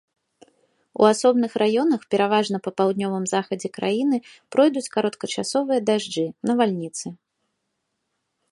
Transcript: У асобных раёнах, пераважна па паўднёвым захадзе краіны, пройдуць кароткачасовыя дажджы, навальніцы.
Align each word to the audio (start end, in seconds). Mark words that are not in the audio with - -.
У 1.01 1.07
асобных 1.13 1.51
раёнах, 1.61 2.01
пераважна 2.13 2.57
па 2.67 2.71
паўднёвым 2.81 3.25
захадзе 3.33 3.67
краіны, 3.77 4.17
пройдуць 4.55 4.85
кароткачасовыя 4.95 5.79
дажджы, 5.91 6.25
навальніцы. 6.53 7.07